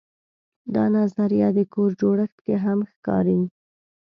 دا 0.75 0.85
نظریه 0.97 1.49
د 1.57 1.59
کور 1.73 1.89
جوړښت 2.01 2.37
کې 2.45 2.55
هم 2.65 2.79
ښکاري. 2.91 3.41